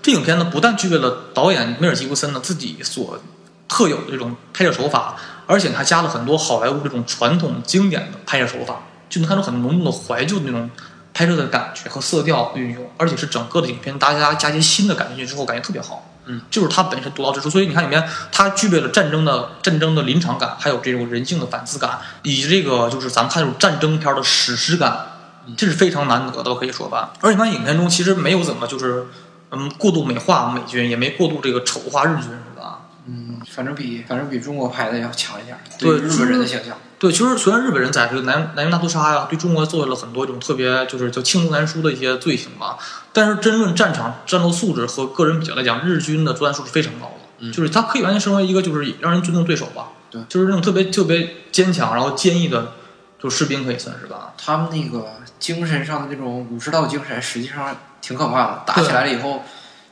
[0.01, 3.19] 这影片呢不但具备了导演梅尔吉布森呢自己所
[3.67, 10.69] 特有的这种拍摄手法，而且还加了很多好莱坞这种传统经典的拍摄手法，就能看出很浓重的怀旧的那种
[11.13, 16.09] 拍摄的感觉和色调运用，而且是整个的影片大家加一些新的感觉之后，感觉特别好。
[16.29, 25.07] 嗯，就是它本身独到之处，所以你看里面它具备了战争的战争的临场感，还有这种人性的反思感，以及这个就是咱们看这种战争片的史诗感。
[25.55, 27.13] 这是非常难得的，可以说吧。
[27.21, 29.05] 而且看影片中其实没有怎么就是，
[29.51, 32.81] 嗯，过度美化美军，也没过度这个丑化日军，是吧？
[33.05, 35.57] 嗯，反正比反正比中国拍的要强一点。
[35.79, 36.75] 对日本人的形象。
[36.99, 42.75] 对，其实虽然日本人在这个南南京大屠杀呀，对中国做了很多这种特别就是叫罄竹难书的一些罪行吧，
[43.13, 47.13] 但是真论战场战斗素质和个人比较来讲，日军的作战素质非常高的。
[47.39, 49.89] 嗯，就是他可以完全成为一个就是让人尊重对手吧。
[50.09, 52.73] 对，就是那种特别特别坚强然后坚毅的
[53.19, 54.33] 就士兵可以算是吧。
[54.37, 55.07] 他们那个。
[55.39, 58.63] 精神上的那种武士道精神，实际上挺可怕的。
[58.65, 59.43] 打起来了以后，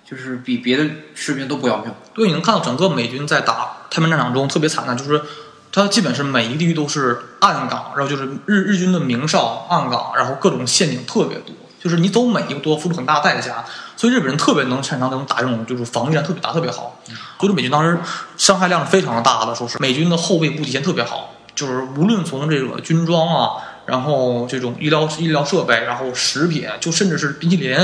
[0.04, 0.84] 就是比别的
[1.14, 1.94] 士兵都不要命。
[2.16, 5.22] 对，你能看到整个美军在打太平洋战场中特别惨的，就是
[5.72, 13.64] 他基本是每一个地域都是暗岗，然后就是日日军的明哨暗岗，然后各种陷阱特别多，就是你走每一步都要付出很大的代价。
[13.96, 17.00] 所以日本人特别能擅长那种打这种就是防御战，特别打特别好。
[17.40, 18.00] 所以美军当时
[18.36, 23.52] 伤害量是非常的大的，说是美军的后备补给线特别好，就是无论从这个军装啊。
[23.86, 27.78] 然后这种医疗医疗设备，然后食品，就甚至是冰淇淋、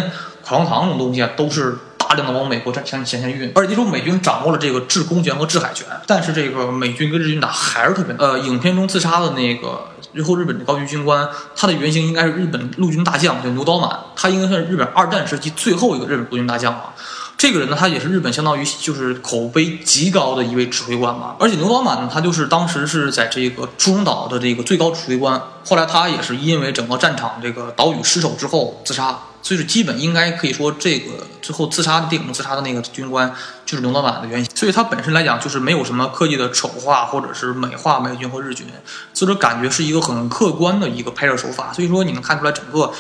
[0.43, 3.51] 口香糖这种东西，都是大量的往美国战前前线运。
[3.53, 8.15] 而且说美军掌握了这个制空权和制海权，但是这个美军跟日军打还是特别。
[8.17, 16.95] 呃，影片中自杀的那个最后日本的高级军官，他的原型应该是日本陆军大将，叫牛岛满，他应该算是日本二战时期最后一个日本陆军大将了。
[17.41, 21.36] 这个人呢，他也是日本相当于就是口碑极高的一位指挥官吧。
[21.39, 25.41] 而且牛岛满呢，他就是当时是在这个出生岛的这个最高指挥官。
[25.67, 33.34] 后来他也是因为整个战场这个岛屿失守之后自杀，所以是基本应该可以说这个最后自杀的电影中自杀的那个军官
[33.65, 34.56] 就是牛岛满的原型。
[34.56, 38.67] 所以他本身来讲就是没有什么刻意的丑化或者是美化美军和日军，
[39.15, 41.73] 所以说感觉是一个很客观的一个拍摄手法。
[41.73, 42.93] 所以说你能看出来整个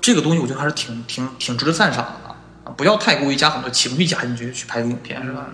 [0.00, 2.23] 这个东西，我觉得还是挺挺挺值得赞赏的。
[2.76, 5.46] 不要太过于加很多情绪加进去去拍个影片，是吧？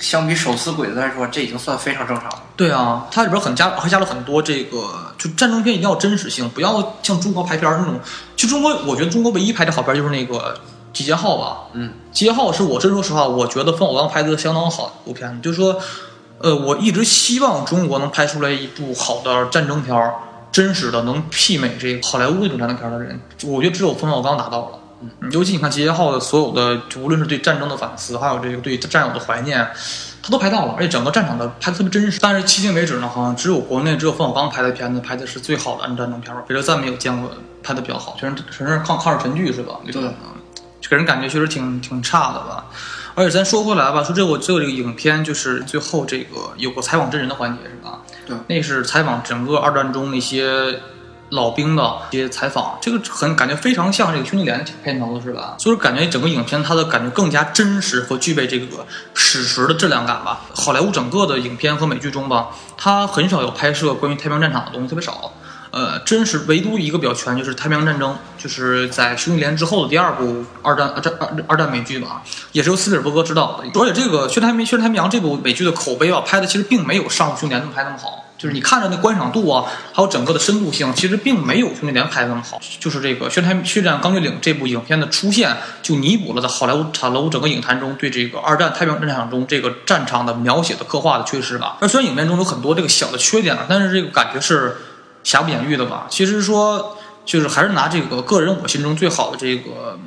[0.00, 2.42] 相比手撕鬼子来说，这已经算非常正常了。
[2.56, 8.00] 对啊，它里边很加还加了很多这个，就战争片一定要真实性，不要像中国拍片那种。
[8.36, 10.54] 就中国，我觉得中国唯一拍的好片就是那个
[10.96, 11.68] 《集结号》吧。
[11.74, 15.40] 嗯，《集结号》是我真说实话，我觉得冯小刚拍的相当好的一部片子。
[15.42, 15.78] 就是说，
[16.38, 20.14] 呃，我一直希望中国能拍出来一部好的战争片儿，
[20.50, 24.78] 真实的，能媲美这个好莱坞那种战争片的人，我觉得只有冯小刚达到了。
[25.02, 29.66] 嗯，尤其你看《集结号》的所有的，就无论是对战争的反思，还有这个对战友的怀念，
[30.22, 32.18] 他都拍到了，而且整个战场的拍的特别真实。
[32.20, 37.30] 但是迄今为止呢，好像只有国内只有冯小刚拍的片子拍的是最好的战争片儿，别的再没有见过
[37.62, 39.76] 拍的比较好，全是全是抗抗日神剧是吧？
[39.90, 40.02] 对，
[40.80, 42.66] 就给人感觉确实挺挺差的吧。
[43.14, 48.00] 而且咱说回来吧，说这我最后这个影片就是最后这个有个采访真人的环节是吧？
[48.26, 50.78] 对，那是采访整个二战中那些。
[51.30, 55.54] 老兵的一些采访，这个很感觉非常像这个《兄弟连》片头的是吧？
[55.58, 60.42] 所以感觉整个影片它的感觉更加真实和具备这个史实的质量感吧。
[60.54, 65.32] 好莱坞整个的影片和美剧中吧，它很少有拍摄关于太平洋战场的东西，特别少。
[65.72, 73.80] 呃，真实唯独一个比较全就是太平洋战争，就是在《兄弟连》之后的第二部二战二战二二战美剧吧，也是由斯皮尔伯格执导的。
[73.80, 78.19] 而且这个《宣太平宣太平洋》这部美剧的口碑吧，拍的其实并没有上部《兄弟连》那么拍那么好。
[78.40, 82.58] 就是你看着那观赏度啊，还有整个的深度性，其实并没有《兄弟连》拍的那么好。
[82.78, 91.76] 就是这个《宣太宣战钢锯岭》这部影片的出现，就弥补了在好莱坞好莱坞整个影坛中对这个二战太平洋战场中这个战场的描写的刻画的缺失吧。
[91.82, 94.78] 而虽然影片中有很多这个小的缺点，但是这个感觉是
[95.22, 96.06] 瑕不掩瑜的吧。
[96.08, 99.98] 其实说就是还是拿这个个人我心中最好的这个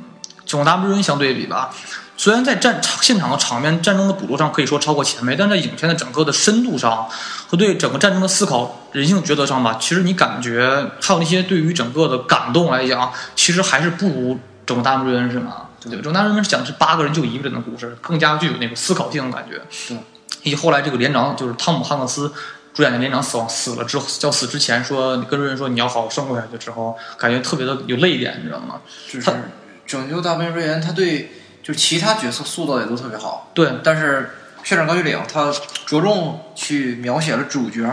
[0.44, 1.70] 《总大不人》相对比吧。
[2.16, 7.08] 虽然在战场现场的场面战争的捕捉上可以说超过前辈，但在影片的整个的深度上
[7.48, 15.68] 和对整个战争的思考、人性抉择上吧，其实你感觉还有那些对于整个的感动来讲，其实还是不如《整个大部人》是吗？
[15.80, 19.60] 对，《整个大部人》讲的是八个人就一个人的故事，更加具有那个思考性的感觉。
[19.88, 19.98] 对，
[20.44, 22.32] 以及后来这个连长就是汤姆汉克斯
[22.72, 28.80] 主演的连长死亡死了之后，叫死之前说跟瑞恩说你要好好生活下去之后，感觉特别的有泪点，你知道吗？
[29.12, 29.32] 就是
[29.84, 31.40] 拯救大兵瑞恩，他对。
[31.64, 33.72] 就其他角色塑造也都特别好，对。
[33.82, 34.30] 但是
[34.68, 35.50] 《血战高句岭》它
[35.86, 37.90] 着重去描写了主角，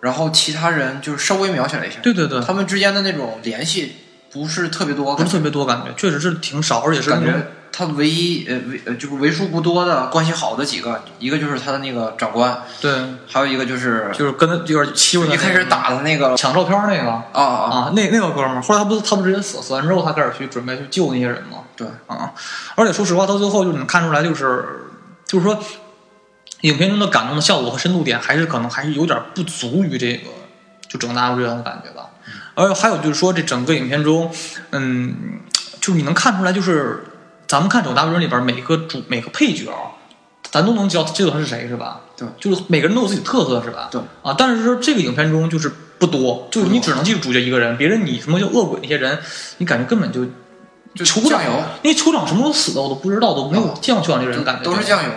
[0.00, 2.40] 然后其他人就是稍微描写了一下，对对对。
[2.40, 3.96] 他们之间的那种联系
[4.32, 12.92] 不是特别多，不是特别多，感觉确实是挺少，而且是感觉他唯一呃为呃就是为数不多的关系好的几个，一个就是他的那个长官，对，
[13.26, 21.58] 还有一个就是就是跟他有点欺负他，一开始打的那个抢照片那个啊啊啊，那那个哥们儿，后来他不是他不直接死，死完之后他开始去准备去救那些人吗？
[21.80, 22.34] 对啊，
[22.74, 24.90] 而且说实话，到最后就能看出来，就是
[25.24, 25.58] 就是说，
[26.60, 30.28] 影片中的感动的效果和深度点，还是可能还是有点不足于这个
[30.86, 32.10] 就整个大部这样的感觉吧。
[32.54, 34.30] 而且还有就是说，这整个影片中，
[34.72, 35.40] 嗯，
[35.80, 37.02] 就是你能看出来，就是
[37.48, 39.72] 咱们看整个大部里边每个主每个配角，
[40.50, 42.02] 咱都能知道知道他是谁，是吧？
[42.14, 43.88] 对，就是每个人都有自己特色，是吧？
[43.90, 49.18] 对啊，但是说这个影片中就是不多，就是你只能记住主角一个人，别人你什么叫恶鬼那些人，
[49.56, 50.26] 你感觉根本就。
[50.94, 51.40] 就酋长，
[51.82, 55.10] 那酋长什么时候死的我都不知道，都没有见过酋长这个人，感觉都是酱油。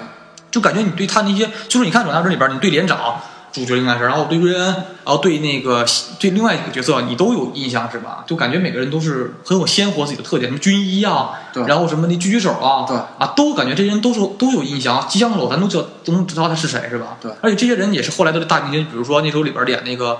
[0.52, 3.20] 就感觉你对他那些，就是你看《转大这里边，你对连长
[3.52, 5.84] 主角应该是，然后对瑞恩，然后对那个
[6.20, 8.24] 对另外几个角色，你都有印象是吧？
[8.28, 15.08] 就感觉每个人都是很有鲜活自己的特点，什么军医啊，对，然后什么那狙击手啊，对，啊，都感觉这些人都是都有印象。
[15.08, 17.18] 机枪手咱都知道，都能知道他是谁是吧？
[17.20, 20.20] 对，而且这些人也是后来的大明星，比如说那时候里边演那个。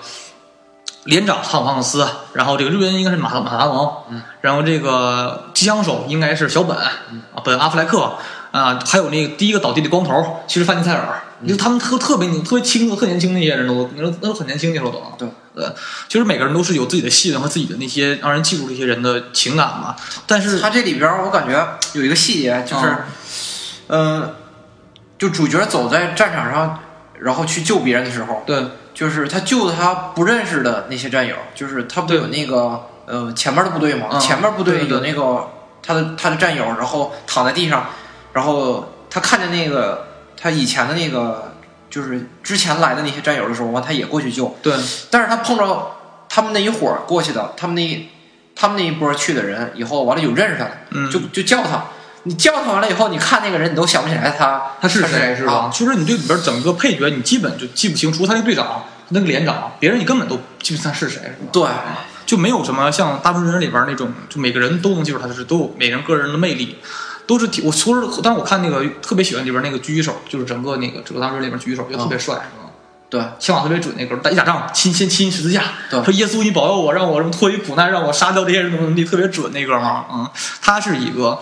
[1.06, 6.78] 连长汤姆汉克斯，然后这个瑞恩应该是马马达蒙，嗯，然后这个机枪手应该是小本，
[7.44, 8.14] 本阿弗莱克，
[8.52, 15.76] 啊，还有那个第一个倒地的光头，其实范尼塞尔，就他们特特别特别轻特年轻那些人都，那都很年轻那时候都，对，呃，
[16.08, 19.96] 其实每个人都是有自己的戏份和自己的那些让人记住这些人的情感嘛。
[20.26, 22.96] 但是他这里边我感觉有一个细节，就是，
[23.88, 24.34] 嗯，
[25.18, 26.80] 就主角走在战场上，
[27.20, 28.64] 然后去救别人的时候，对。
[28.94, 34.20] 就是他救他不认识的那些战友，就是他不有那个呃前面的部队吗？
[34.20, 35.50] 前面部队有那个
[35.82, 37.88] 他的他的战友，然后躺在地上，
[38.34, 40.08] 然后他看见那个
[40.40, 41.54] 他以前的那个
[41.90, 44.56] 就是之前来的那些战友的时候，完他也过去救。
[44.62, 44.76] 对，
[45.10, 45.92] 但是他碰着
[46.30, 48.10] 他们那一伙过去的，他们那
[48.56, 51.86] 他们那一波去的人，以后完了有认识他的，就就叫他。
[52.26, 55.70] 你叫他完了以后，你看那个人，你都想不起来他他是谁，是吧？
[55.74, 61.50] 就是你对里边整个配角，你基本就记不清，除他那个队长、那个连长，别人你根本都记不清他是谁，是吧？
[61.52, 61.68] 对，
[62.26, 66.78] 就没有什么像《大部分人》里边那种，就每个人都能记住他，的是都有每个人个人的魅力，
[67.28, 67.66] 都是挺。
[67.66, 72.72] 我说是，但是我看那个特别喜欢里边那个狙击手，就是整个那个《这个大部分人》里边狙击手，就特别帅，是吧？
[73.10, 80.28] 对，枪法特别准，那哥个一打仗亲先亲十字架，说耶稣你保佑我，让我什么脱离苦难，让我杀掉这些人，怎么怎么地，特别准那哥们儿，嗯，
[80.62, 81.38] 他是一个。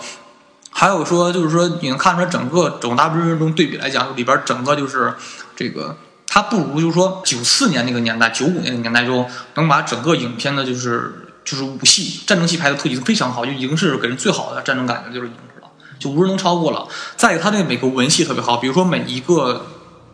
[0.82, 5.14] 还有说，就是说你能看出来，整个《整个 W 人》中对比来讲，里边整个就是
[5.54, 15.68] 这个，它不如就是说九四年那个年代、九五年那个年代中，能把整个影片的就是就是武戏、战争戏拍的特技非常好，就已经是给人最好的战争感觉，就是已经是了，
[16.00, 16.88] 就无人能超过了。
[17.16, 19.64] 再一个，他那每个文戏特别好，比如说每一个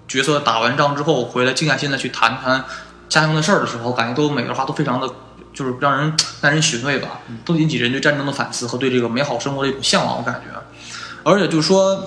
[0.07, 2.63] 角色打完仗之后回来，静下心来去谈谈
[3.09, 5.09] 家乡的事儿的时候，感觉都每个话都非常的。
[5.59, 10.19] 就是让人耐人寻味吧，都引起人对战争的反思和对这个美好生活的一种向往。
[10.19, 10.57] 我感觉，
[11.25, 12.01] 而且就是说，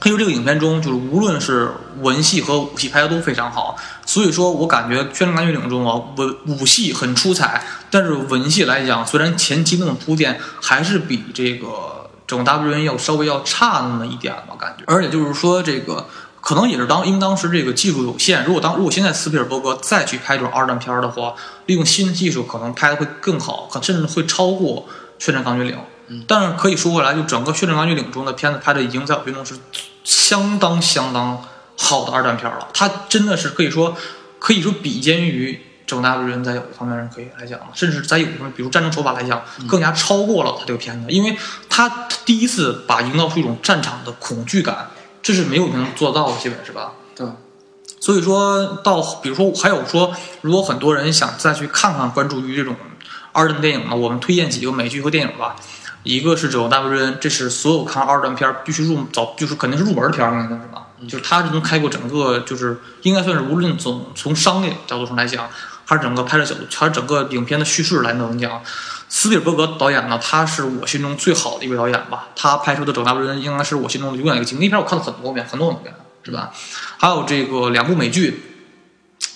[0.00, 1.70] 黑球这个影片中，就是无论是
[2.02, 3.74] 文戏和武戏拍的都非常好。
[4.04, 14.84] 所以说我感觉《宣战钢锯岭》中啊，文武戏很出彩，但是文戏来讲，虽然前期那种铺垫，还是比这个整个 W N 要稍微要差那么一点吧，感觉。
[14.86, 16.06] 而且就是说这个。
[16.40, 21.34] 可能也是当因为当时这个技术有限，如果当如果现在斯皮尔伯格再去拍这种二战片的话，
[21.66, 24.86] 利用新的技术可能拍的会更好，可甚至会超过
[25.24, 25.76] 《血战钢锯岭》。
[26.26, 29.54] 但是可以说回来，就整个《血战钢锯岭》中的片子拍的已经在我心中是
[30.04, 31.42] 相当相当
[31.76, 32.68] 好的二战片了。
[32.72, 33.94] 它真的是可以说
[34.38, 41.36] 可以说比肩于整大部分人在有一方面上可以来讲，甚至在有方面比如战争手法来讲，更加超过了他这个片子，因为
[41.68, 44.88] 他第一次把营造出一种战场的恐惧感。
[45.22, 46.92] 这是没有人能做到的，基本是吧？
[47.14, 47.26] 对。
[48.00, 52.76] 所以说到，比如说还有说，如果很多人想再去看看、关注于这种
[53.32, 55.56] 二战电影呢，我们推荐几个美剧和电影吧。
[56.04, 60.86] 一个是《九大不人》，这是所有看二战片必须入早，就是肯定是入门的片儿，应该是吧？
[61.08, 65.48] 就是它是能开过整个，就是应该算是无论从从商业角度上来讲，
[65.88, 68.60] 还是整个拍摄角度，还是整个影片的叙事来能讲。
[69.08, 72.28] 斯皮尔伯格导演呢，他是我心中最好的一位导演吧。
[72.36, 74.70] 他拍出的《整大部分人》应该是我心中的永远一个经典。
[74.70, 76.52] 那片我看了很多遍，很多很多遍，是吧？
[76.98, 78.68] 还有这个两部美剧，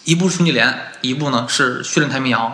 [0.04, 0.68] 一部是《兄弟连》，
[1.00, 2.50] 一部呢是《血战太平洋》。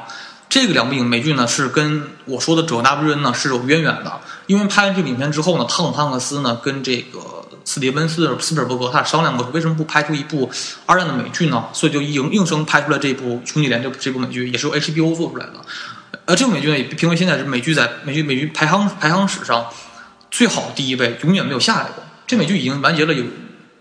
[0.48, 4.20] 这个两部影美剧呢，是跟我说的《整大部分人》呢是有渊源的。
[4.46, 7.37] 因为拍完这部影片之后呢，汤姆汉克斯呢跟这个
[7.68, 10.50] 斯蒂芬斯斯皮尔伯格他俩商量过，为什么不拍出一部
[10.86, 11.66] 二战的美剧呢？
[11.74, 15.52] 所以就硬硬生拍出了这部《兄弟连》这这部美剧，也是由 HBO 做出来的。
[16.24, 19.66] 呃，这部美剧呢也评为现在是美剧在美剧美剧排行排行史上
[20.30, 22.02] 最好的第一位，永远没有下来过。
[22.26, 23.22] 这美剧已经完结了有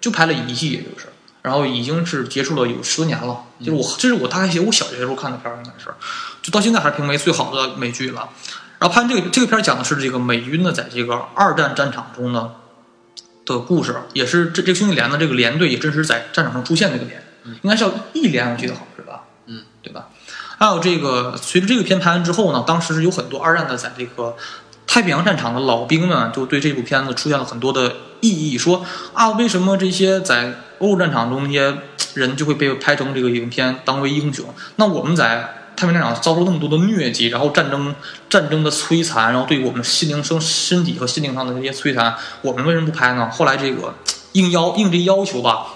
[0.01, 1.05] 就拍了一季，也就是，
[1.43, 3.37] 然后已经是结束了有十多年了。
[3.59, 5.89] 就是我这是我大概写我小学时候看的片儿，应该是，
[6.41, 8.27] 就到现在还是评为最好的美剧了。
[8.79, 12.51] 然后拍这个这个片儿讲的是这个美军呢在这个二战战场中呢
[13.47, 17.23] 的故事，也是这这兄弟连的这个连队也真实在战场上出现这个连，
[17.61, 19.23] 应该是叫一连，我记得好是吧？
[19.45, 20.09] 嗯，对吧？
[20.59, 24.35] 还有这个，随着这个片拍完之后呢，当时是有很多二战的在这个
[24.85, 31.77] 太平洋战场的老兵们，就对这部片子出现了很多的异议，说啊，为什么这些在欧洲战场中那些
[32.15, 34.53] 人就会被拍成这个影片当为英雄？
[34.75, 37.95] 那我们在太平洋战场遭受那么多的疟疾，然后战争
[38.29, 43.29] 战争的摧残，然后对我们心灵生身体和心灵上的这些摧残，我们为什么不拍呢？
[43.31, 43.93] 后来这个
[44.31, 45.67] 应邀应这要求吧。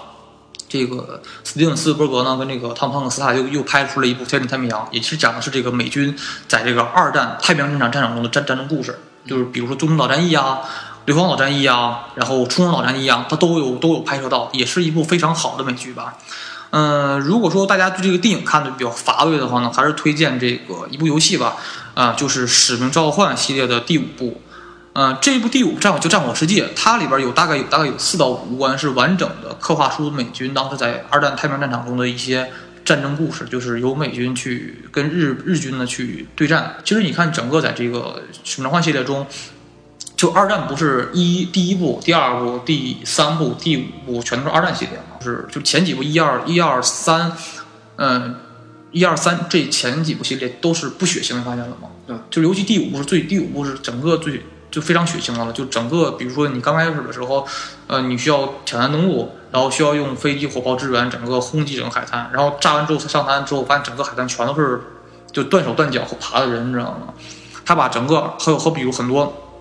[0.68, 6.16] 这个斯蒂芬斯伯格呢，跟这个汤姆汉克斯他又又拍出了一部《挑战太平洋》，也是讲的是这个美军
[6.48, 10.60] 在这个二战太平洋战场战场中的战战争故事，就是比如说中途岛战役啊、
[11.04, 16.16] 硫磺岛战役啊，然后冲绳岛战役啊，它都有都有拍摄到，也是一部非常好的美剧吧。
[16.72, 21.56] 嗯，如果说大家对这个电影看的比较乏味的话呢，还是推荐这个一部游戏吧，
[21.92, 24.40] 啊，就是《使命召唤》系列的第五部。
[24.94, 32.50] 嗯，这一部第五战就《战火世界》，它里边有大概有大概有四到五关是完整的刻画出美军当时在二战太平洋战场中的一些
[32.84, 36.76] 战争故事，就是由美军去跟日日军呢去对战。
[36.84, 39.26] 其实你看，整个在这个《使命召唤》系列中，
[40.22, 45.16] 就二战不是一第一部、第二部、第三部、第五部全都是二战系列嘛？
[45.20, 47.32] 是就前几部一二一二三，
[47.96, 48.36] 嗯，
[48.92, 51.88] 一二三这前几部系列都是不血腥，你发现了吗？
[52.06, 54.40] 对，就尤其第五部是最第五部是整个最。
[54.70, 57.46] 就非常血腥的了，就整个，比如说你刚开始的时候，
[57.88, 64.80] 呃，你需要挑战登陆，然后需要用飞机、火炮支援，整个轰击整个海滩，然后炸完之后上滩之后，发现整个海滩全都是
[65.30, 67.12] 就断手断脚和爬的人，你知道吗？
[67.66, 69.51] 他把整个还有和比如很多，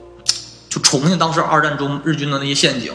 [0.72, 2.94] 就重庆当时二战中日军的那些陷阱，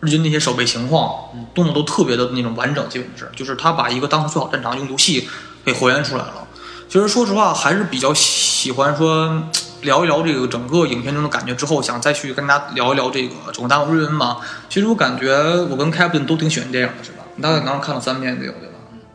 [0.00, 1.10] 日军那些守备情况，
[1.54, 5.26] 动作都特别的那种完整，基本是，就是他把一个当时最好战场用游戏
[5.64, 6.46] 给还原出来了。
[6.86, 9.42] 其实说实话，还是比较喜欢说
[9.80, 14.36] 聊一聊这个整个影片中的感觉，之后想再去跟大家聊一聊这个整个大陆瑞恩嘛。
[14.68, 15.34] 其实我感觉
[15.70, 17.24] 我跟 Captain 都挺喜欢电影的，是吧？
[17.36, 18.56] 你大概刚刚看了三遍，对吧？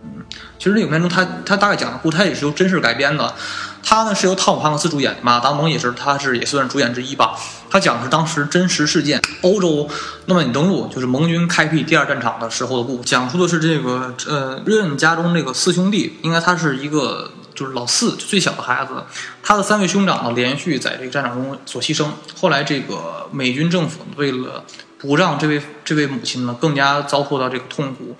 [0.03, 0.25] 嗯，
[0.57, 3.35] 其实这影片中他他大概讲的故事，他也是由真事改编的。
[3.81, 7.35] 他呢是由汤姆汉克斯主演，马达蒙也是，他是也算是主演之一吧。
[7.69, 9.87] 他讲的是当时真实事件，欧洲
[10.25, 13.03] 诺曼底登陆，就是盟军开辟第二战场的时候的故事。
[13.03, 19.03] 讲述的是这个呃瑞恩家中这个四兄弟，应该他是一个就是老四最小的孩子，
[19.41, 22.07] 他的三位兄长呢连续在这个战场中所牺牲。
[22.39, 24.63] 后来这个美军政府为了
[24.97, 28.15] 不让这位这位母亲呢更加遭受到这个痛苦。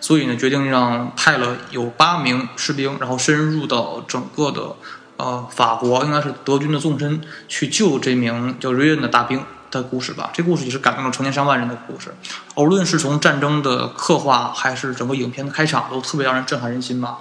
[0.00, 4.76] 所以呢，决定让派了有八名士兵，然后深入到整个的，
[5.16, 10.30] 呃，法国应该是德军的纵深，去救这名叫瑞恩的大兵的故事吧。
[10.32, 12.14] 这故事也是感动了成千上万人的故事。
[12.56, 17.18] 无论是从战争的刻画，还是整个影片的开场，都特别让人震撼人心吧。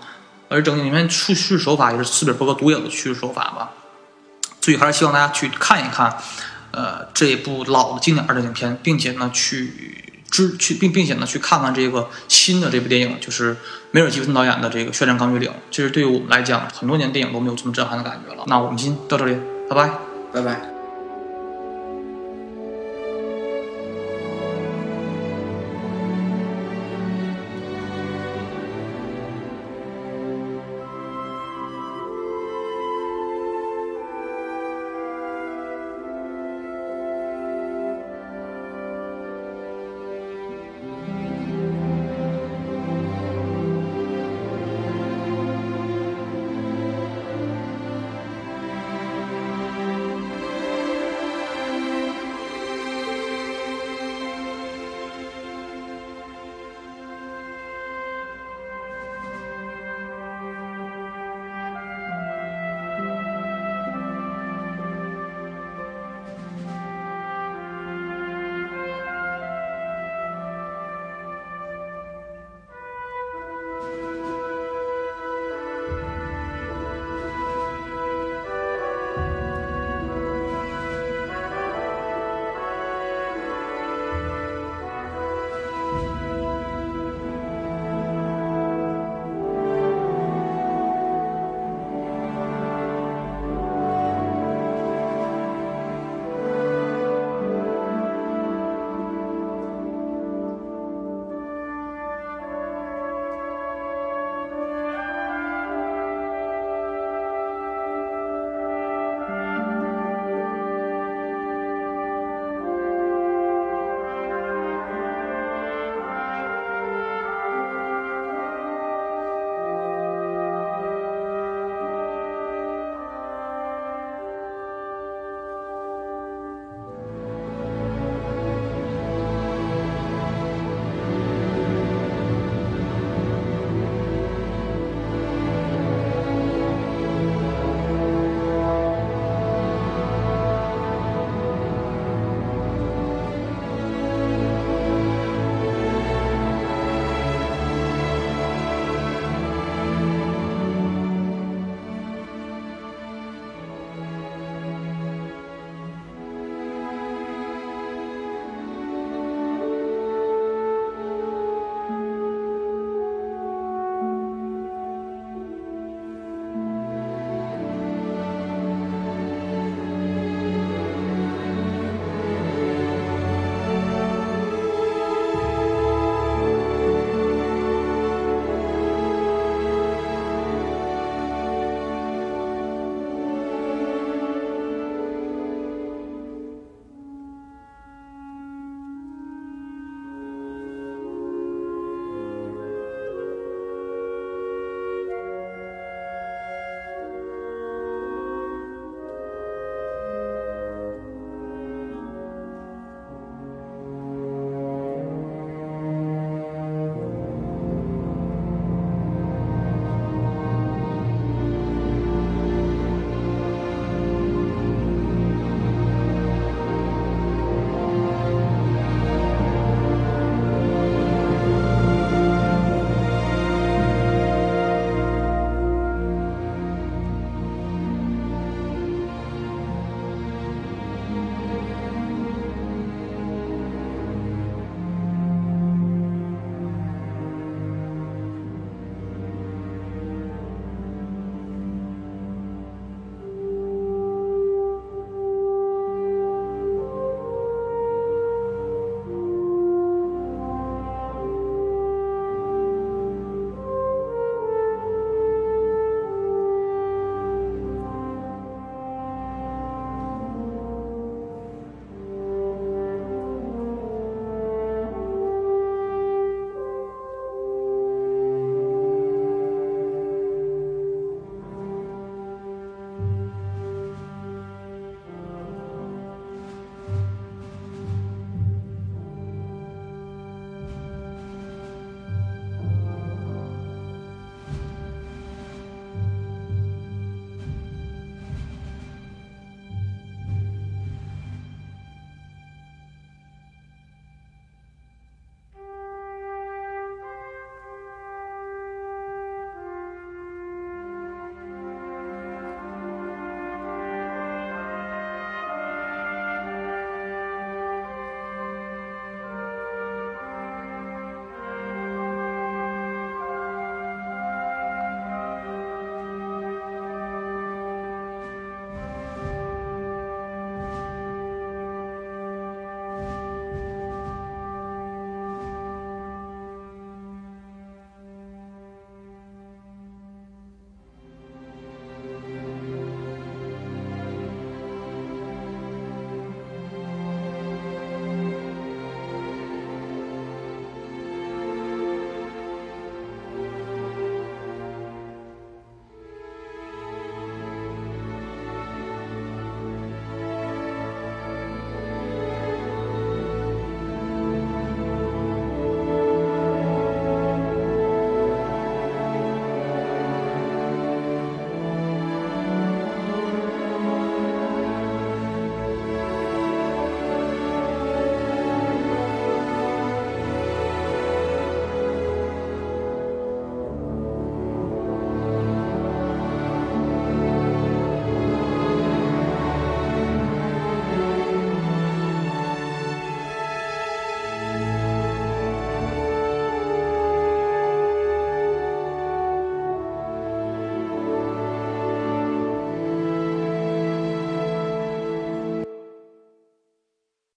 [0.50, 3.72] 而整个影片叙事手法也是斯皮尔伯格独有的叙事手法吧。
[4.62, 6.18] 所以还是希望大家去看一看，
[6.72, 10.03] 呃，这部老的经典二战影片，并且呢去。
[10.34, 13.56] 之去并并且呢，去看看这个新的这部电影，就是
[13.92, 15.48] 梅尔吉布森导演的这个《血战钢锯岭》。
[15.70, 18.44] 其实对于我们来讲，很多年电影都没有这么震撼的感觉了。
[18.48, 19.38] 那我们今天到这里，
[19.70, 19.92] 拜拜，
[20.34, 20.73] 拜拜。